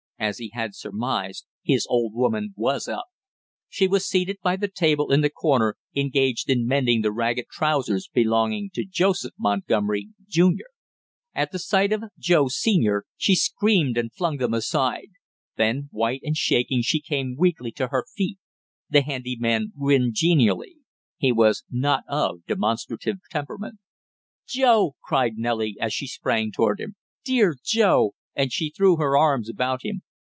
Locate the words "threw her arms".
28.69-29.49